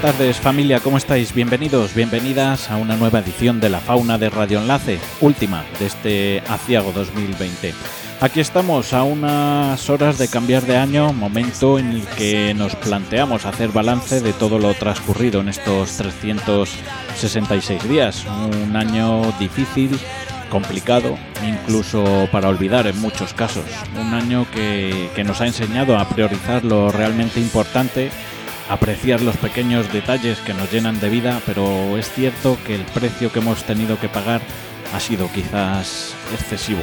[0.00, 1.34] Buenas tardes familia, ¿cómo estáis?
[1.34, 6.40] Bienvenidos, bienvenidas a una nueva edición de La Fauna de Radio Enlace, última de este
[6.46, 7.74] aciago 2020.
[8.20, 13.44] Aquí estamos a unas horas de cambiar de año, momento en el que nos planteamos
[13.44, 18.24] hacer balance de todo lo transcurrido en estos 366 días.
[18.24, 19.98] Un año difícil,
[20.48, 23.64] complicado, incluso para olvidar en muchos casos.
[24.00, 28.12] Un año que, que nos ha enseñado a priorizar lo realmente importante
[28.68, 33.32] apreciar los pequeños detalles que nos llenan de vida, pero es cierto que el precio
[33.32, 34.40] que hemos tenido que pagar
[34.94, 36.82] ha sido quizás excesivo.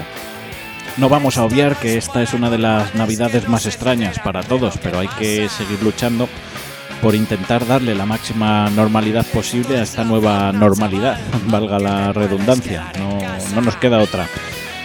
[0.98, 4.78] No vamos a obviar que esta es una de las navidades más extrañas para todos,
[4.82, 6.30] pero hay que seguir luchando
[7.02, 13.20] por intentar darle la máxima normalidad posible a esta nueva normalidad, valga la redundancia, no,
[13.54, 14.28] no nos queda otra.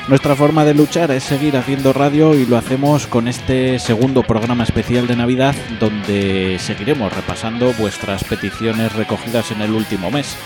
[0.08, 4.64] Nuestra forma de luchar es seguir haciendo radio y lo hacemos con este segundo programa
[4.64, 10.36] especial de Navidad donde seguiremos repasando vuestras peticiones recogidas en el último mes,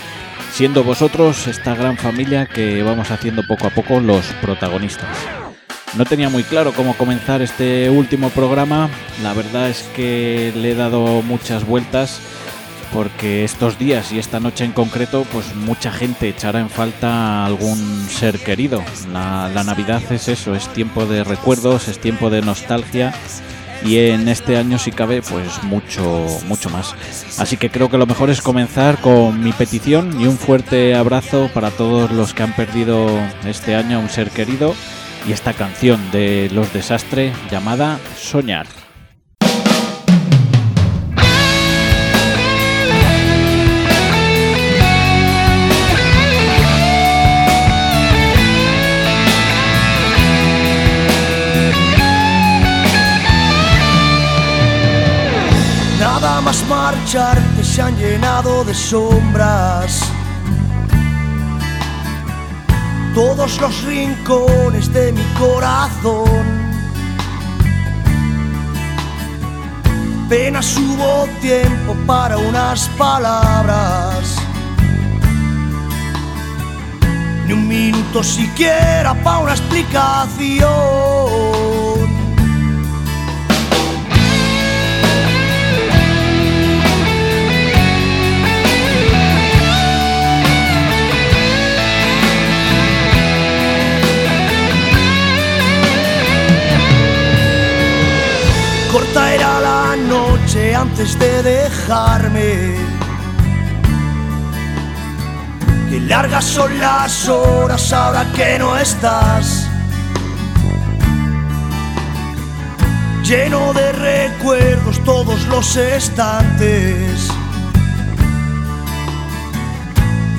[0.51, 5.17] siendo vosotros esta gran familia que vamos haciendo poco a poco los protagonistas.
[5.97, 8.89] No tenía muy claro cómo comenzar este último programa,
[9.23, 12.19] la verdad es que le he dado muchas vueltas
[12.93, 18.07] porque estos días y esta noche en concreto, pues mucha gente echará en falta algún
[18.09, 18.83] ser querido.
[19.11, 23.13] La, la, Navidad es eso, es tiempo de recuerdos, es tiempo de nostalgia
[23.85, 26.93] y en este año si cabe, pues mucho, mucho más.
[27.37, 31.49] Así que creo que lo mejor es comenzar con mi petición y un fuerte abrazo
[31.53, 33.07] para todos los que han perdido
[33.45, 34.73] este año a un ser querido
[35.27, 38.84] y esta canción de Los Desastres llamada Soñar.
[56.55, 60.01] Más marcharte se han llenado de sombras.
[63.13, 66.65] Todos los rincones de mi corazón.
[70.25, 74.35] Apenas hubo tiempo para unas palabras.
[77.47, 81.24] Ni un minuto siquiera para una explicación.
[98.95, 102.75] Corta era la noche antes de dejarme.
[105.89, 109.67] Qué largas son las horas ahora que no estás.
[113.25, 117.29] Lleno de recuerdos todos los estantes.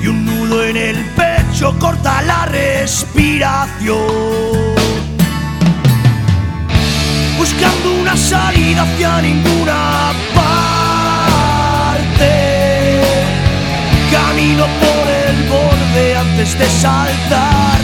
[0.01, 4.76] Y un nudo en el pecho corta la respiración
[7.57, 10.61] buscando una salida hacia ninguna parte.
[14.11, 17.79] Camino por el borde antes de saltar.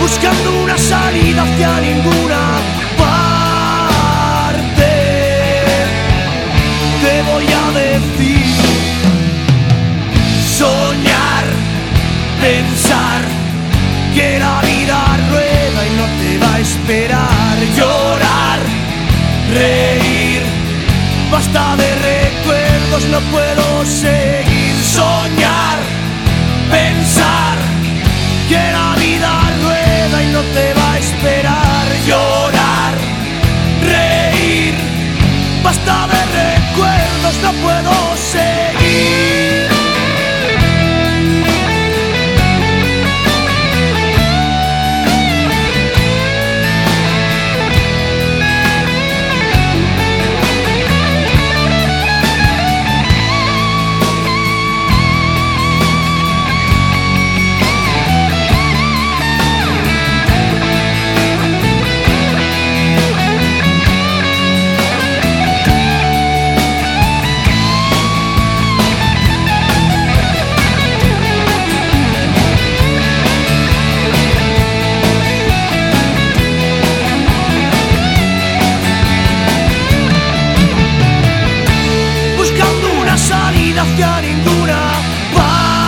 [0.00, 2.42] Buscando una salida hacia ninguna
[2.96, 3.32] parte.
[7.02, 8.46] Te voy a decir,
[10.56, 11.46] soñar,
[12.40, 13.22] pensar
[14.14, 14.79] que la vida
[15.86, 17.56] y no te va a esperar.
[17.76, 18.60] Llorar,
[19.52, 20.42] reír,
[21.30, 24.74] basta de recuerdos, no puedo seguir.
[24.82, 25.78] Soñar,
[26.70, 27.58] pensar
[28.48, 29.32] que la vida
[29.62, 31.86] rueda y no te va a esperar.
[32.06, 32.94] Llorar,
[33.82, 34.74] reír,
[35.62, 39.59] basta de recuerdos, no puedo seguir.
[84.00, 84.92] hacia ninguna
[85.34, 85.80] parte.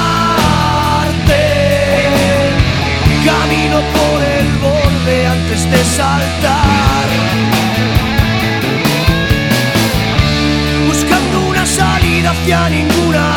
[3.25, 7.09] Camino por el borde antes de saltar.
[10.87, 13.32] Buscando una salida hacia ninguna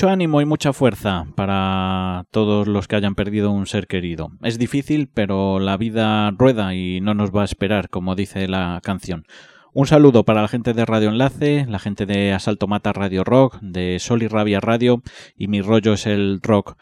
[0.00, 4.30] Mucho ánimo y mucha fuerza para todos los que hayan perdido un ser querido.
[4.42, 8.80] Es difícil, pero la vida rueda y no nos va a esperar, como dice la
[8.82, 9.26] canción.
[9.74, 13.58] Un saludo para la gente de Radio Enlace, la gente de Asalto Mata Radio Rock,
[13.60, 15.02] de Sol y Rabia Radio
[15.36, 16.78] y mi rollo es el rock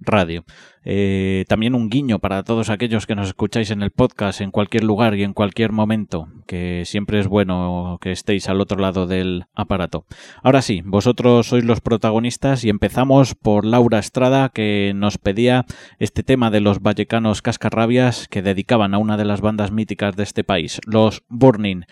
[0.00, 0.44] radio.
[0.84, 4.84] Eh, también un guiño para todos aquellos que nos escucháis en el podcast en cualquier
[4.84, 9.44] lugar y en cualquier momento, que siempre es bueno que estéis al otro lado del
[9.54, 10.06] aparato.
[10.42, 15.66] Ahora sí, vosotros sois los protagonistas y empezamos por Laura Estrada, que nos pedía
[15.98, 20.22] este tema de los vallecanos cascarrabias que dedicaban a una de las bandas míticas de
[20.22, 21.82] este país, los Burning.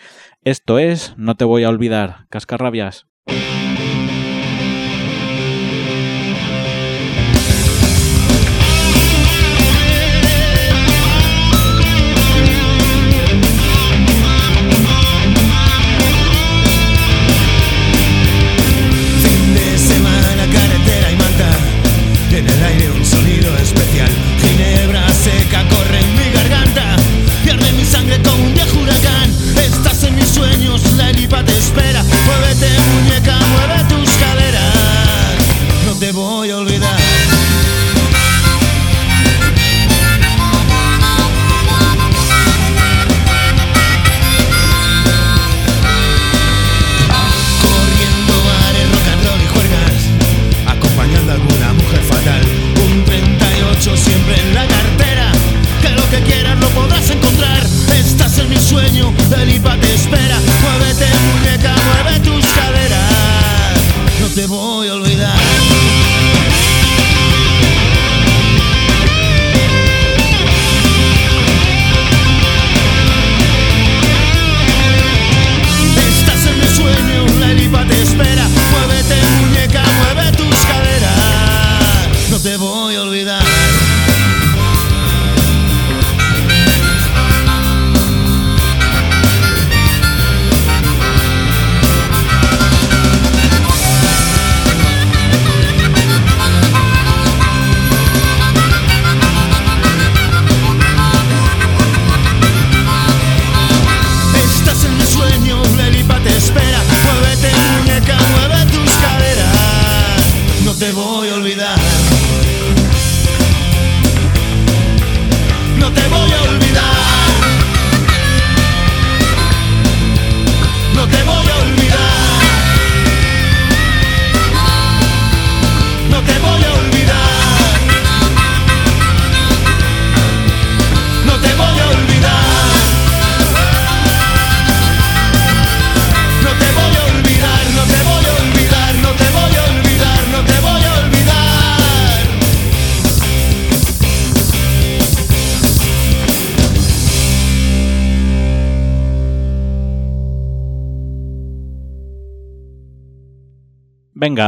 [0.43, 3.07] Esto es No te voy a olvidar, cascarrabias.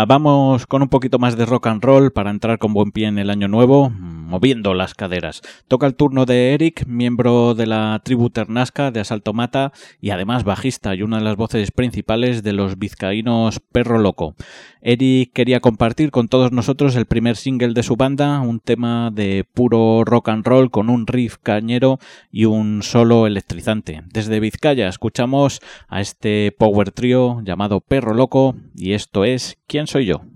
[0.07, 3.19] Vamos con un poquito más de rock and roll para entrar con buen pie en
[3.19, 3.91] el año nuevo.
[4.31, 5.41] moviendo las caderas.
[5.67, 10.45] Toca el turno de Eric, miembro de la tribu Ternasca de Asalto Mata y además
[10.45, 14.35] bajista y una de las voces principales de los vizcaínos Perro Loco.
[14.81, 19.45] Eric quería compartir con todos nosotros el primer single de su banda, un tema de
[19.53, 21.99] puro rock and roll con un riff cañero
[22.31, 24.01] y un solo electrizante.
[24.13, 30.05] Desde Vizcaya escuchamos a este power trio llamado Perro Loco y esto es ¿Quién soy
[30.05, 30.30] yo?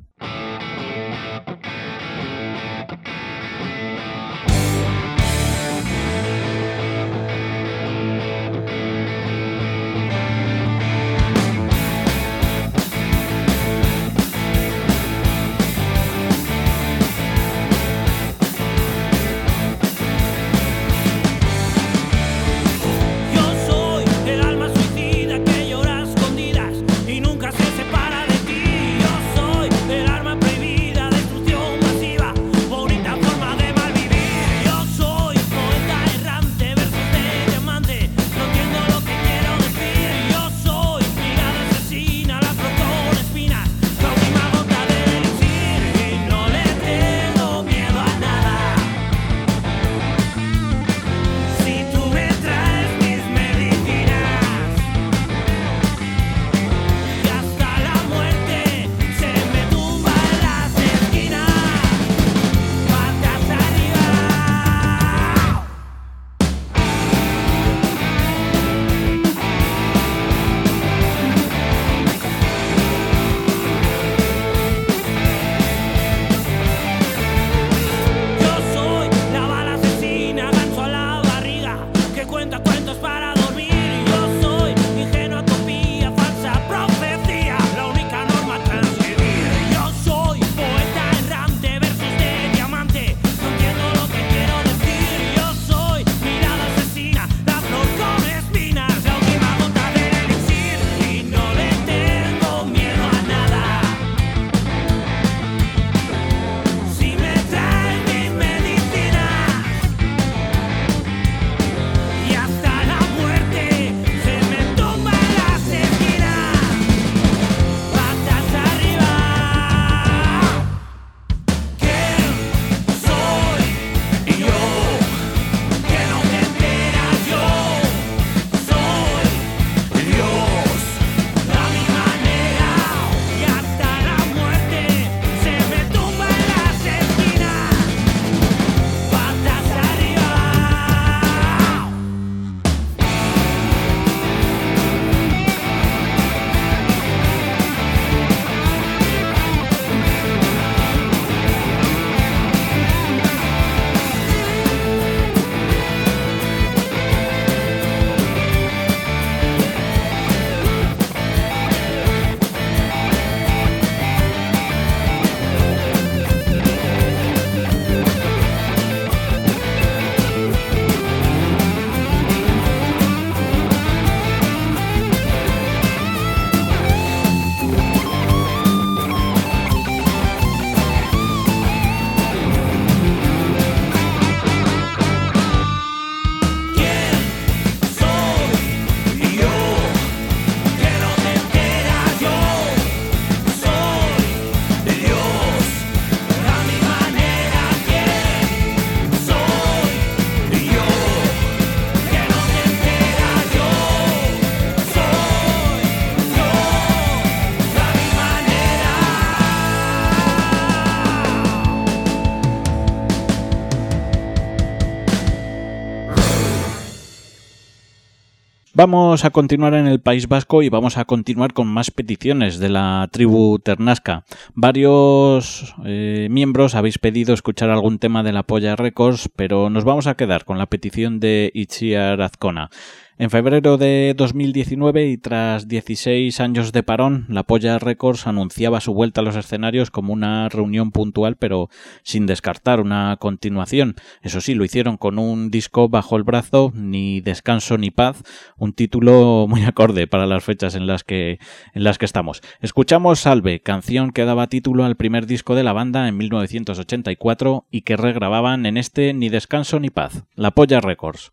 [218.88, 222.70] Vamos a continuar en el País Vasco y vamos a continuar con más peticiones de
[222.70, 224.26] la tribu Ternasca.
[224.54, 230.06] Varios eh, miembros habéis pedido escuchar algún tema de la Polla Records, pero nos vamos
[230.06, 232.70] a quedar con la petición de Itziar Azcona.
[233.18, 238.94] En febrero de 2019 y tras 16 años de parón, la Polla Records anunciaba su
[238.94, 241.70] vuelta a los escenarios como una reunión puntual pero
[242.04, 243.96] sin descartar una continuación.
[244.22, 248.22] Eso sí, lo hicieron con un disco bajo el brazo, ni descanso ni paz,
[248.58, 251.40] un título muy acorde para las fechas en las que,
[251.74, 252.42] en las que estamos.
[252.60, 257.84] Escuchamos Salve, canción que daba título al primer disco de la banda en 1984 y
[257.84, 261.32] que regrababan en este Ni descanso ni paz, la Polla Records.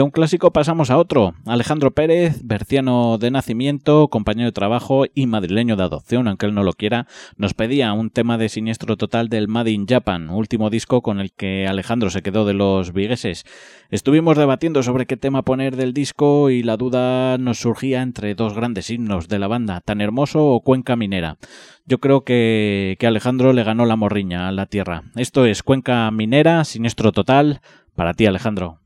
[0.00, 1.34] De un clásico pasamos a otro.
[1.44, 6.62] Alejandro Pérez, berciano de nacimiento, compañero de trabajo y madrileño de adopción, aunque él no
[6.62, 11.02] lo quiera, nos pedía un tema de siniestro total del Made in Japan, último disco
[11.02, 13.44] con el que Alejandro se quedó de los vigueses.
[13.90, 18.54] Estuvimos debatiendo sobre qué tema poner del disco y la duda nos surgía entre dos
[18.54, 21.36] grandes himnos de la banda, Tan Hermoso o Cuenca Minera.
[21.84, 25.02] Yo creo que, que Alejandro le ganó la morriña a la tierra.
[25.16, 27.60] Esto es Cuenca Minera, siniestro total,
[27.94, 28.79] para ti Alejandro.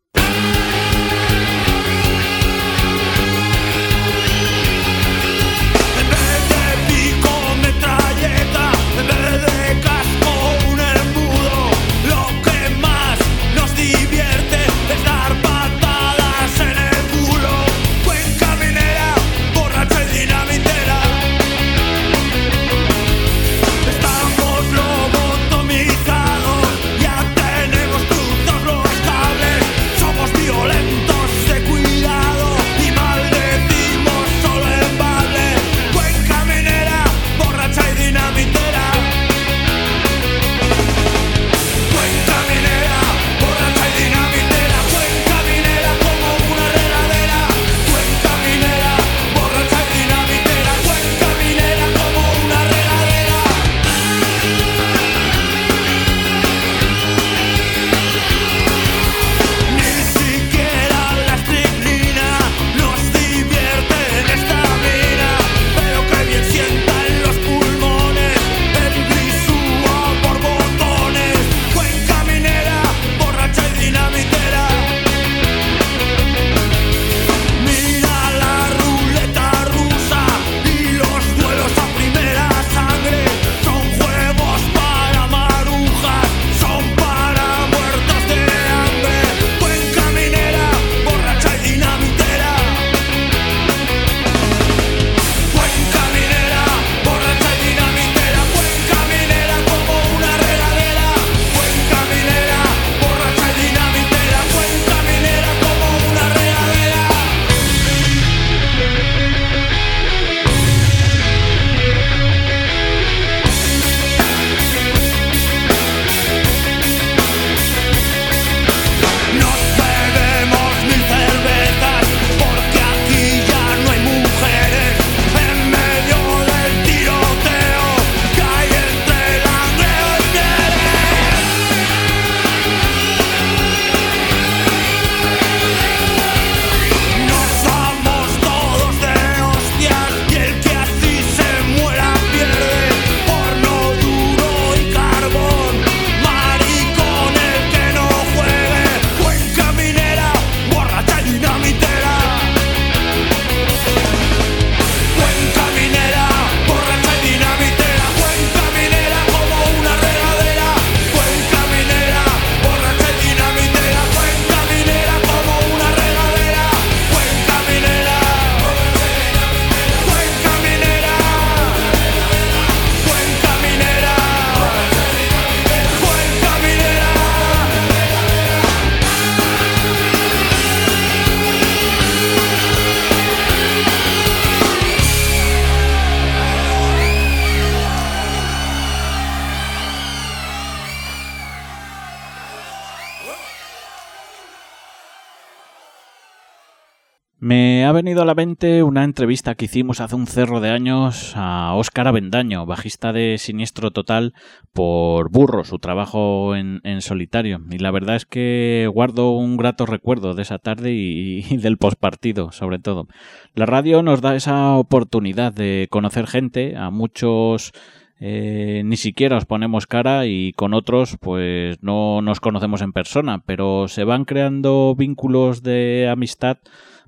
[197.45, 201.35] Me ha venido a la mente una entrevista que hicimos hace un cerro de años
[201.37, 204.33] a Óscar Avendaño, bajista de Siniestro Total,
[204.73, 207.61] por Burro, su trabajo en, solitario.
[207.71, 212.51] Y la verdad es que guardo un grato recuerdo de esa tarde y, del postpartido,
[212.51, 213.09] sobre todo.
[213.55, 217.73] La radio nos da esa oportunidad de conocer gente, a muchos
[218.21, 223.43] eh, ni siquiera os ponemos cara y con otros pues no nos conocemos en persona,
[223.45, 226.57] pero se van creando vínculos de amistad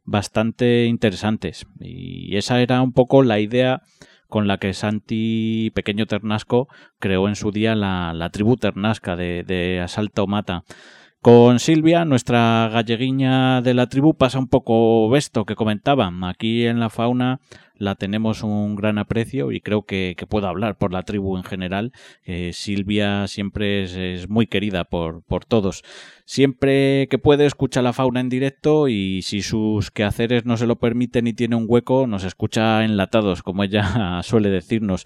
[0.07, 1.67] bastante interesantes.
[1.81, 3.83] Y esa era un poco la idea
[4.29, 9.45] con la que Santi Pequeño Ternasco creó en su día la, la tribu ternasca de,
[9.45, 10.65] de Asalto Mata.
[11.21, 16.11] Con Silvia, nuestra galleguiña de la tribu, pasa un poco esto que comentaba.
[16.23, 17.41] Aquí en la fauna
[17.79, 21.93] la tenemos un gran aprecio y creo que, puedo hablar por la tribu en general.
[22.53, 25.83] Silvia siempre es, muy querida por, por todos.
[26.25, 30.77] Siempre que puede escucha la fauna en directo y si sus quehaceres no se lo
[30.77, 35.05] permiten y tiene un hueco, nos escucha enlatados, como ella suele decirnos.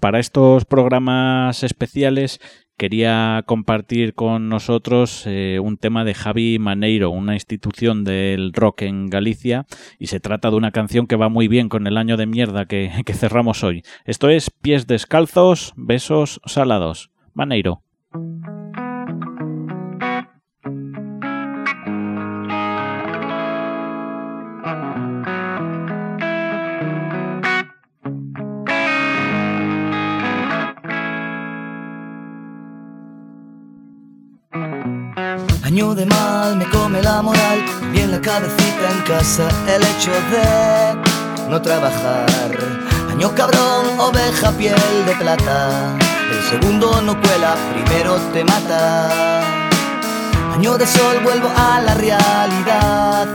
[0.00, 2.40] Para estos programas especiales
[2.76, 9.08] quería compartir con nosotros eh, un tema de Javi Maneiro, una institución del rock en
[9.08, 9.66] Galicia,
[9.98, 12.66] y se trata de una canción que va muy bien con el año de mierda
[12.66, 13.82] que, que cerramos hoy.
[14.04, 17.10] Esto es Pies Descalzos, Besos Salados.
[17.32, 17.82] Maneiro.
[35.64, 40.12] Año de mal me come la moral y en la cabecita en casa el hecho
[40.30, 41.13] de
[41.48, 42.26] no trabajar.
[43.10, 44.76] Año cabrón, oveja, piel
[45.06, 45.96] de plata.
[46.30, 49.42] El segundo no cuela, primero te mata.
[50.54, 53.26] Año de sol, vuelvo a la realidad.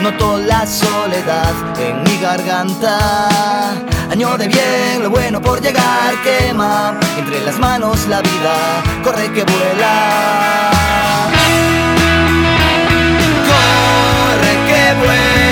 [0.00, 3.68] Noto la soledad en mi garganta.
[4.10, 6.98] Año de bien, lo bueno por llegar quema.
[7.18, 10.70] Entre las manos la vida corre que vuela.
[14.98, 15.49] vuela,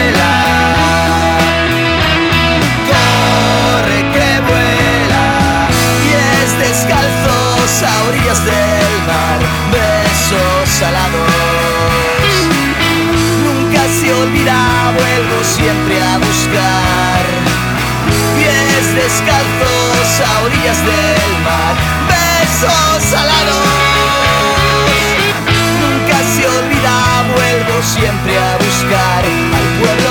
[8.28, 9.38] orillas del mar,
[9.72, 11.30] besos salados.
[13.44, 17.24] Nunca se olvida, vuelvo siempre a buscar,
[18.36, 21.74] pies descalzos a orillas del mar,
[22.08, 23.64] besos salados.
[25.80, 30.07] Nunca se olvida, vuelvo siempre a buscar al pueblo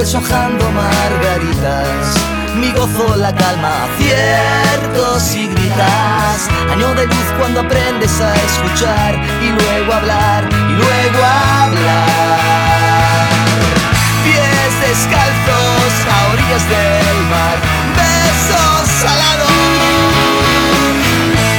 [0.00, 2.16] deshojando margaritas,
[2.56, 6.48] mi gozo la calma, ciertos y gritas.
[6.72, 11.18] Año de luz cuando aprendes a escuchar y luego hablar y luego
[11.62, 12.30] hablar
[14.80, 17.56] descalzos a orillas del mar,
[18.00, 19.52] besos salados.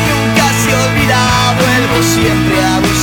[0.10, 1.22] Nunca se olvida,
[1.62, 3.01] vuelvo siempre a buscar.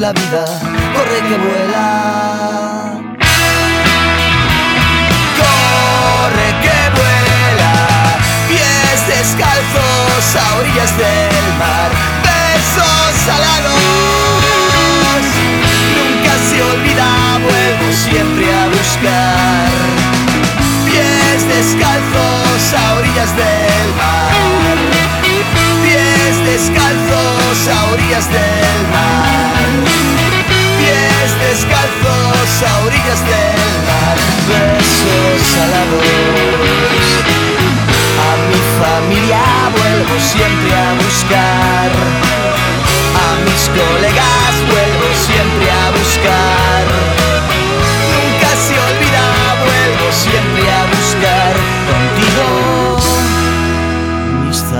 [0.00, 0.44] La vida
[0.94, 1.63] corre que vuela.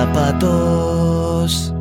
[0.04, 1.73] Zapatos.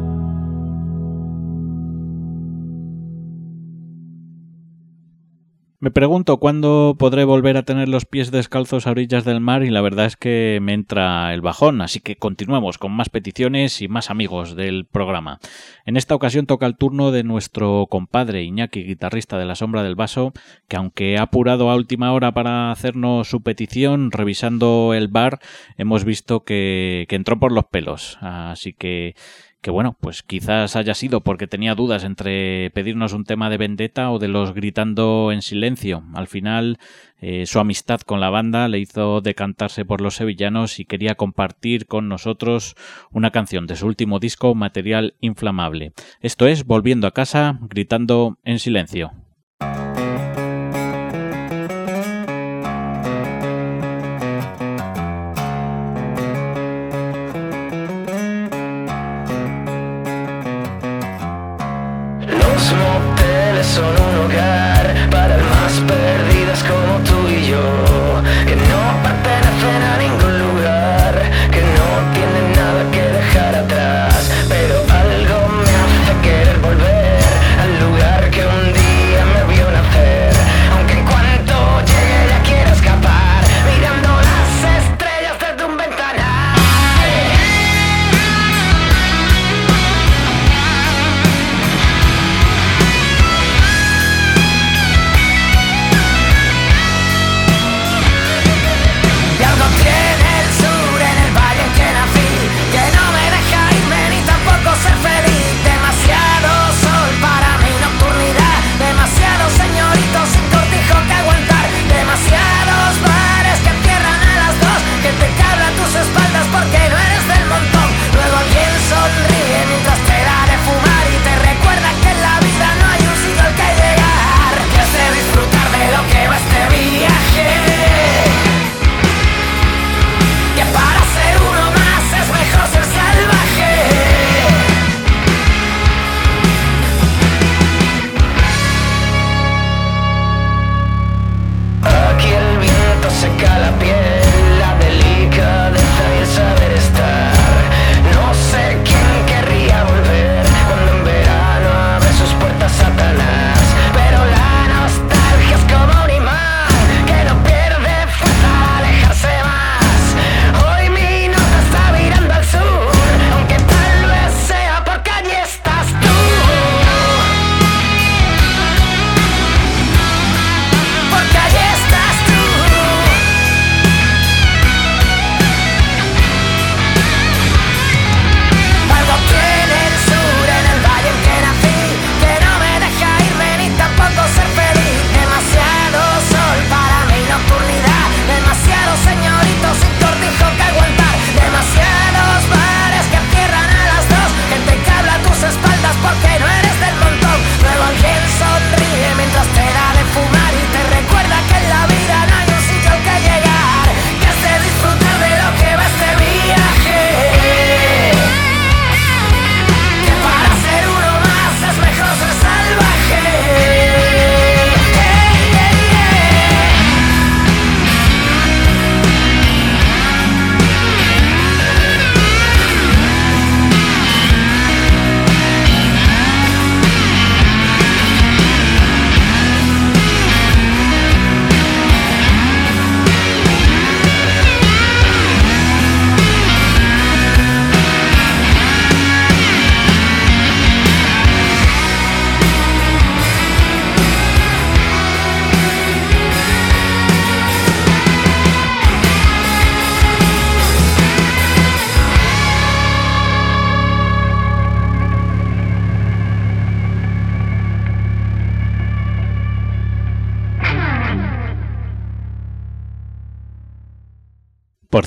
[5.83, 9.69] Me pregunto cuándo podré volver a tener los pies descalzos a orillas del mar y
[9.69, 13.89] la verdad es que me entra el bajón, así que continuemos con más peticiones y
[13.89, 15.39] más amigos del programa.
[15.85, 19.95] En esta ocasión toca el turno de nuestro compadre Iñaki, guitarrista de La Sombra del
[19.95, 20.31] Vaso,
[20.69, 25.39] que aunque ha apurado a última hora para hacernos su petición, revisando el bar,
[25.75, 29.15] hemos visto que, que entró por los pelos, así que
[29.63, 34.11] que bueno, pues quizás haya sido porque tenía dudas entre pedirnos un tema de vendetta
[34.11, 36.03] o de los gritando en silencio.
[36.13, 36.79] Al final,
[37.21, 41.87] eh, su amistad con la banda le hizo decantarse por los sevillanos y quería compartir
[41.87, 42.75] con nosotros
[43.09, 45.93] una canción de su último disco, Material Inflamable.
[46.19, 49.22] Esto es Volviendo a casa, gritando en silencio.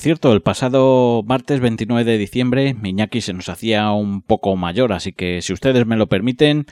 [0.07, 5.13] Cierto, el pasado martes 29 de diciembre, Miñaki se nos hacía un poco mayor, así
[5.13, 6.67] que si ustedes me lo permiten,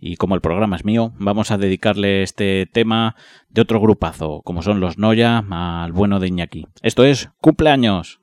[0.00, 3.14] y como el programa es mío, vamos a dedicarle este tema
[3.48, 6.66] de otro grupazo, como son los Noya, al bueno de Iñaki.
[6.82, 8.18] Esto es cumpleaños.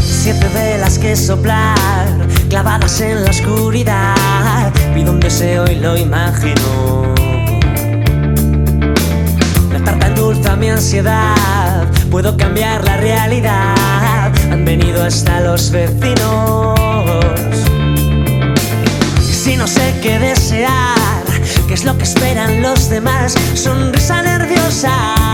[0.00, 2.23] Siete velas que soplar,
[2.54, 4.72] clavadas en la oscuridad.
[4.94, 7.12] Pido un deseo y lo imagino.
[9.72, 16.78] La tarta endulza mi ansiedad, puedo cambiar la realidad bienvenido hasta los vecinos.
[19.20, 21.24] Si no sé qué desear,
[21.66, 25.24] qué es lo que esperan los demás, sonrisa nerviosa.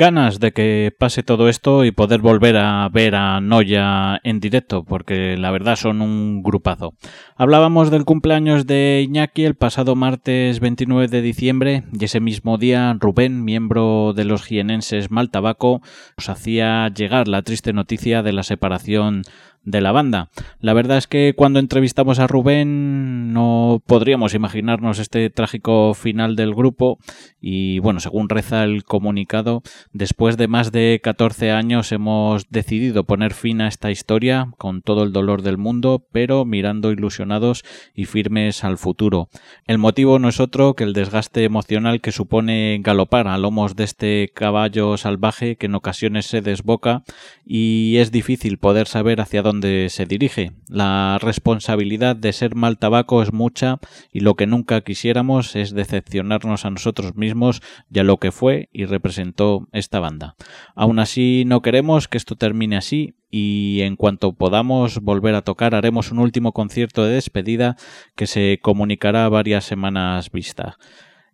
[0.00, 4.82] Ganas de que pase todo esto y poder volver a ver a Noya en directo,
[4.82, 6.94] porque la verdad son un grupazo.
[7.36, 12.96] Hablábamos del cumpleaños de Iñaki el pasado martes 29 de diciembre y ese mismo día
[12.98, 15.82] Rubén, miembro de los jienenses Maltabaco,
[16.16, 19.24] nos hacía llegar la triste noticia de la separación
[19.64, 20.30] de la banda.
[20.60, 26.54] La verdad es que cuando entrevistamos a Rubén no podríamos imaginarnos este trágico final del
[26.54, 26.98] grupo
[27.40, 33.34] y bueno, según reza el comunicado, después de más de 14 años hemos decidido poner
[33.34, 37.62] fin a esta historia con todo el dolor del mundo, pero mirando ilusionados
[37.94, 39.28] y firmes al futuro.
[39.66, 43.84] El motivo no es otro que el desgaste emocional que supone galopar a lomos de
[43.84, 47.02] este caballo salvaje que en ocasiones se desboca
[47.44, 50.52] y es difícil poder saber hacia dónde donde se dirige.
[50.68, 53.80] La responsabilidad de ser mal tabaco es mucha
[54.12, 57.60] y lo que nunca quisiéramos es decepcionarnos a nosotros mismos
[57.92, 60.36] y a lo que fue y representó esta banda.
[60.76, 65.74] Aún así no queremos que esto termine así y en cuanto podamos volver a tocar
[65.74, 67.76] haremos un último concierto de despedida
[68.14, 70.78] que se comunicará varias semanas vista.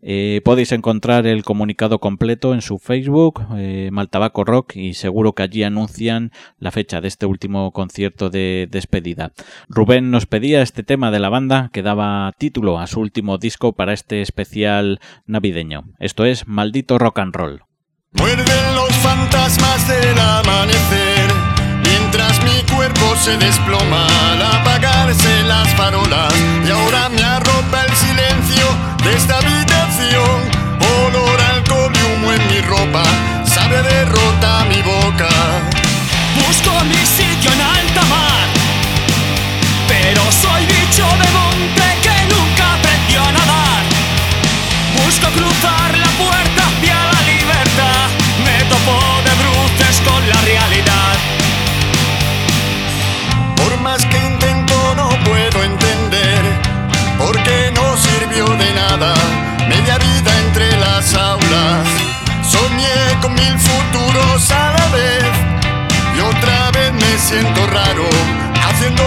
[0.08, 5.42] Eh, podéis encontrar el comunicado completo en su Facebook, eh, Maltabaco Rock, y seguro que
[5.42, 6.30] allí anuncian
[6.60, 9.32] la fecha de este último concierto de despedida.
[9.68, 13.72] Rubén nos pedía este tema de la banda que daba título a su último disco
[13.72, 15.86] para este especial navideño.
[15.98, 17.62] Esto es Maldito Rock and Roll.
[18.12, 21.30] Muerden los fantasmas del amanecer,
[21.82, 26.32] mientras mi cuerpo se desploma al apagarse las farolas,
[26.64, 28.66] y ahora me arropa el silencio
[29.02, 29.75] de esta habitación.
[30.26, 33.02] Olor alcohol y humo en mi ropa,
[33.44, 35.28] sabe derrota mi boca.
[36.46, 37.05] Busco mi
[63.28, 65.24] mil futuros a la vez.
[66.16, 68.08] Y otra vez me siento raro
[68.68, 69.02] haciendo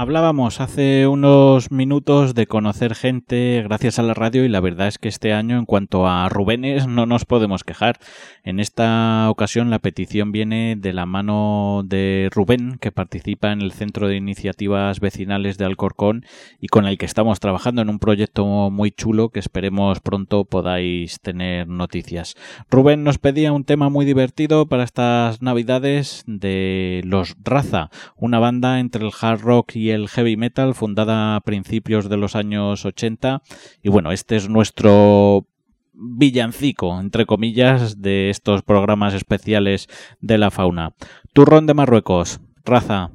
[0.00, 4.96] Hablábamos hace unos minutos de conocer gente gracias a la radio y la verdad es
[4.96, 7.98] que este año en cuanto a Rubénes no nos podemos quejar.
[8.44, 13.72] En esta ocasión la petición viene de la mano de Rubén que participa en el
[13.72, 16.24] Centro de Iniciativas Vecinales de Alcorcón
[16.60, 21.18] y con el que estamos trabajando en un proyecto muy chulo que esperemos pronto podáis
[21.18, 22.36] tener noticias.
[22.70, 28.78] Rubén nos pedía un tema muy divertido para estas navidades de los Raza, una banda
[28.78, 33.42] entre el hard rock y el heavy metal fundada a principios de los años 80
[33.82, 35.46] y bueno, este es nuestro
[35.92, 39.88] villancico, entre comillas, de estos programas especiales
[40.20, 40.94] de la fauna.
[41.32, 43.10] Turrón de Marruecos, raza.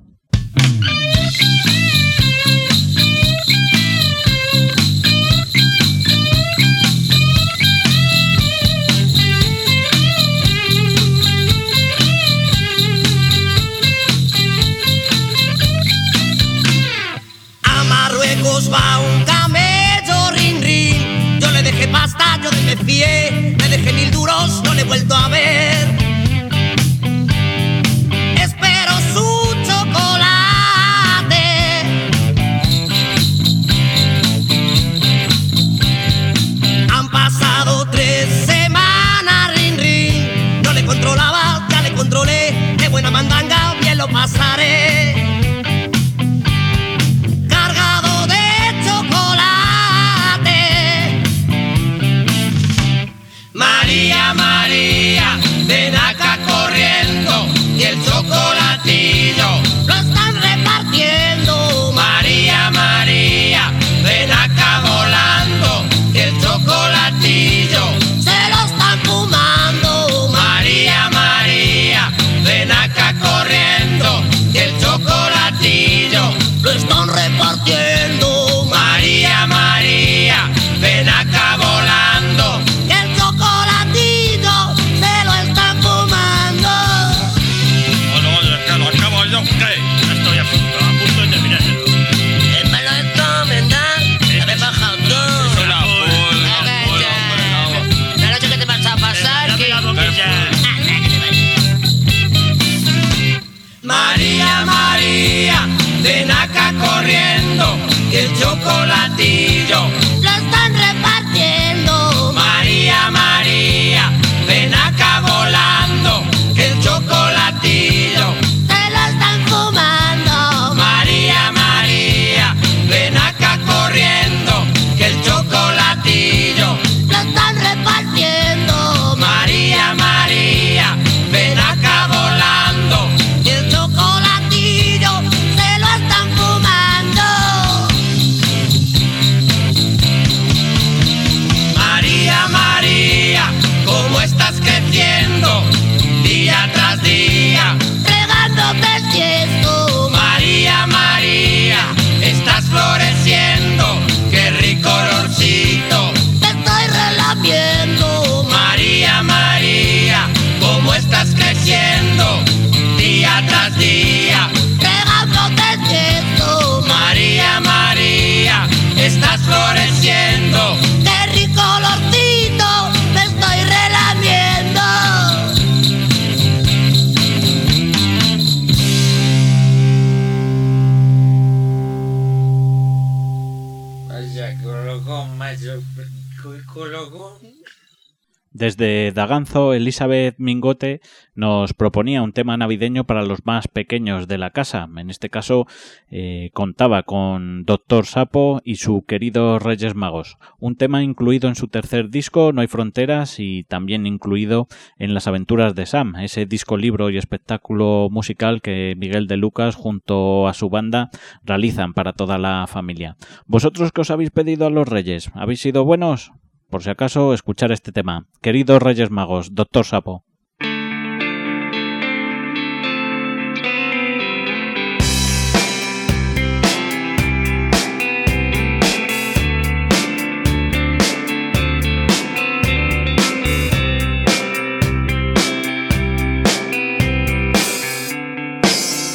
[189.14, 191.02] Daganzo, Elizabeth Mingote
[191.36, 194.90] nos proponía un tema navideño para los más pequeños de la casa.
[194.98, 195.68] En este caso,
[196.10, 200.38] eh, contaba con Doctor Sapo y su querido Reyes Magos.
[200.60, 205.28] Un tema incluido en su tercer disco, No hay fronteras, y también incluido en Las
[205.28, 210.54] aventuras de Sam, ese disco libro y espectáculo musical que Miguel de Lucas junto a
[210.54, 211.10] su banda
[211.44, 213.16] realizan para toda la familia.
[213.46, 215.32] ¿Vosotros qué os habéis pedido a los Reyes?
[215.34, 216.32] ¿Habéis sido buenos?
[216.70, 218.28] Por si acaso, escuchar este tema.
[218.42, 220.24] Queridos Reyes Magos, Doctor Sapo.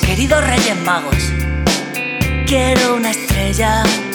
[0.03, 1.33] Queridos Reyes Magos,
[2.47, 4.08] quiero una estrella.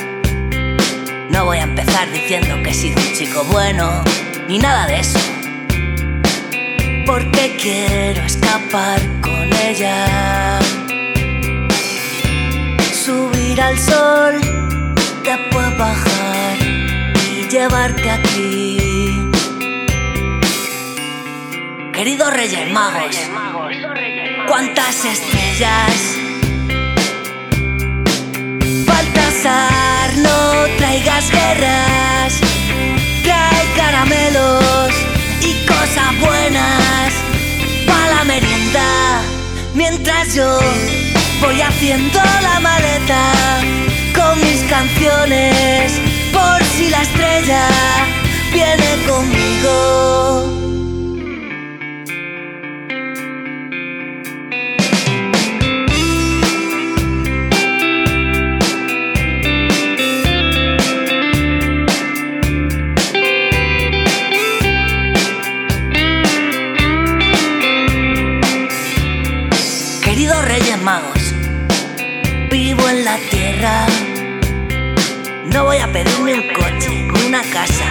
[1.34, 4.04] No voy a empezar diciendo que he sido un chico bueno,
[4.48, 5.20] ni nada de eso.
[7.08, 10.60] Porque quiero escapar con ella.
[12.94, 14.40] Subir al sol,
[15.24, 16.58] después bajar
[17.36, 19.20] y llevarte aquí.
[21.94, 23.18] Queridos Reyes Magos,
[24.48, 26.14] ¿cuántas estrellas?
[30.18, 32.40] No traigas guerras,
[33.24, 34.94] trae caramelos
[35.42, 37.14] y cosas buenas
[37.88, 39.22] para la merienda.
[39.74, 40.60] Mientras yo
[41.42, 43.32] voy haciendo la maleta
[44.16, 46.00] con mis canciones,
[46.32, 47.68] por si la estrella
[48.54, 50.53] viene conmigo.
[75.74, 77.86] Voy a pedirme un coche, una casa,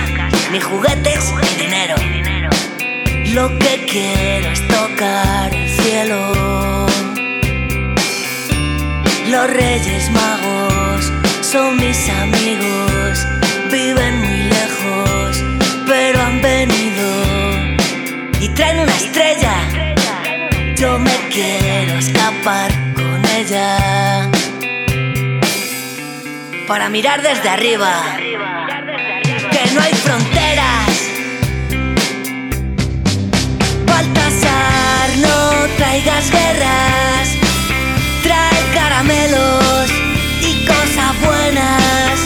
[0.52, 1.96] ni juguetes, ni dinero.
[3.34, 6.86] Lo que quiero es tocar el cielo.
[9.30, 13.26] Los Reyes Magos son mis amigos,
[13.72, 15.42] viven muy lejos,
[15.88, 17.08] pero han venido
[18.40, 19.54] y traen una estrella.
[20.76, 24.11] Yo me quiero escapar con ella
[26.72, 30.88] para mirar desde arriba que no hay fronteras.
[33.84, 37.28] Baltasar, no traigas guerras,
[38.22, 39.90] trae caramelos
[40.40, 42.18] y cosas buenas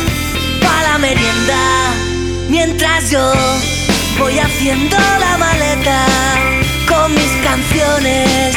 [0.63, 1.93] para la merienda.
[2.49, 3.33] Mientras yo
[4.17, 6.07] voy haciendo la maleta
[6.87, 8.57] con mis canciones,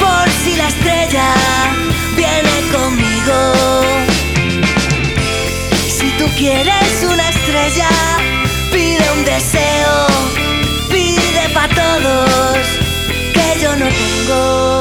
[0.00, 1.32] por si la estrella
[2.16, 4.27] viene conmigo.
[6.36, 7.88] Quieres una estrella,
[8.72, 10.06] pide un deseo,
[10.90, 12.58] pide para todos
[13.32, 14.78] que yo no tengo.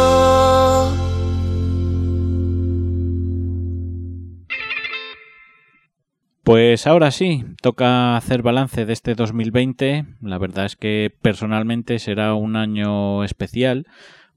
[6.43, 10.05] Pues ahora sí, toca hacer balance de este 2020.
[10.21, 13.85] La verdad es que personalmente será un año especial.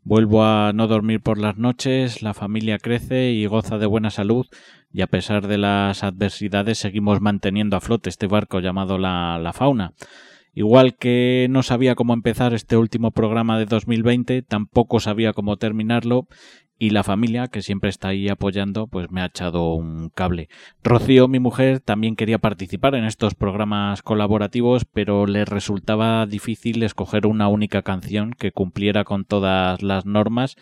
[0.02, 4.46] Vuelvo a no dormir por las noches, la familia crece y goza de buena salud
[4.92, 9.52] y a pesar de las adversidades seguimos manteniendo a flote este barco llamado la, la
[9.52, 9.92] fauna.
[10.52, 16.26] Igual que no sabía cómo empezar este último programa de 2020, tampoco sabía cómo terminarlo
[16.82, 20.48] y la familia, que siempre está ahí apoyando, pues me ha echado un cable.
[20.82, 27.26] Rocío, mi mujer, también quería participar en estos programas colaborativos, pero le resultaba difícil escoger
[27.26, 30.56] una única canción que cumpliera con todas las normas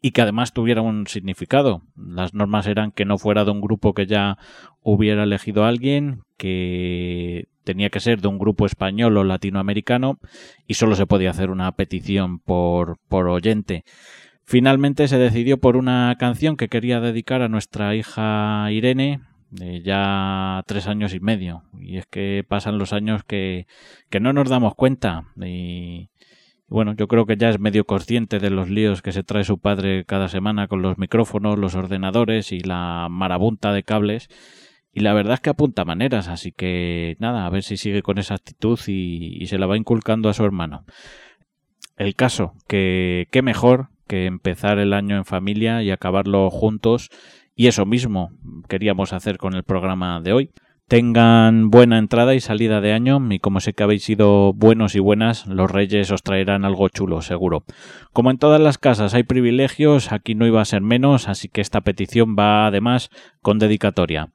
[0.00, 1.82] y que además tuviera un significado.
[1.96, 4.38] Las normas eran que no fuera de un grupo que ya
[4.82, 10.18] hubiera elegido a alguien, que tenía que ser de un grupo español o latinoamericano
[10.66, 13.84] y solo se podía hacer una petición por, por oyente.
[14.44, 19.20] Finalmente se decidió por una canción que quería dedicar a nuestra hija Irene,
[19.50, 21.64] de ya tres años y medio.
[21.78, 23.66] Y es que pasan los años que,
[24.08, 25.26] que no nos damos cuenta.
[26.70, 29.58] Bueno, yo creo que ya es medio consciente de los líos que se trae su
[29.58, 34.28] padre cada semana con los micrófonos, los ordenadores y la marabunta de cables.
[34.92, 38.18] Y la verdad es que apunta maneras, así que nada, a ver si sigue con
[38.18, 40.84] esa actitud y, se la va inculcando a su hermano.
[41.96, 47.10] El caso, que qué mejor que empezar el año en familia y acabarlo juntos.
[47.56, 48.30] Y eso mismo
[48.68, 50.50] queríamos hacer con el programa de hoy.
[50.90, 54.98] Tengan buena entrada y salida de año y como sé que habéis sido buenos y
[54.98, 57.62] buenas, los reyes os traerán algo chulo, seguro.
[58.12, 61.60] Como en todas las casas hay privilegios, aquí no iba a ser menos, así que
[61.60, 63.10] esta petición va además
[63.40, 64.32] con dedicatoria.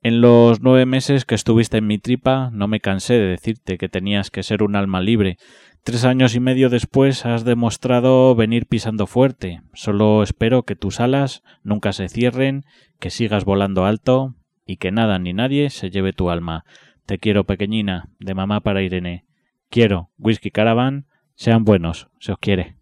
[0.00, 3.88] En los nueve meses que estuviste en mi tripa, no me cansé de decirte que
[3.88, 5.38] tenías que ser un alma libre.
[5.82, 9.62] Tres años y medio después has demostrado venir pisando fuerte.
[9.74, 12.62] Solo espero que tus alas nunca se cierren,
[13.00, 14.36] que sigas volando alto,
[14.70, 16.64] y que nada ni nadie se lleve tu alma.
[17.04, 19.24] Te quiero, pequeñina, de mamá para Irene.
[19.68, 22.76] Quiero, Whisky Caravan, sean buenos, se os quiere.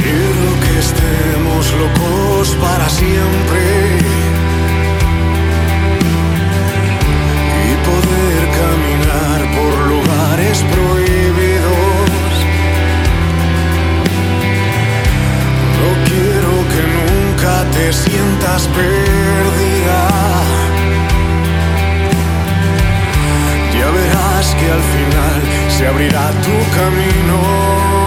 [0.00, 3.81] Quiero que estemos locos para siempre
[17.72, 20.08] te sientas perdida.
[23.76, 28.01] Ya verás que al final se abrirá tu camino.